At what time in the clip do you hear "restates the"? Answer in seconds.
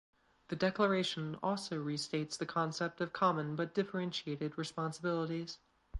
1.77-2.47